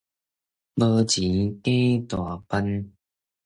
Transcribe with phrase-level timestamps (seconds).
[0.77, 1.71] 無錢假
[2.09, 2.91] 大方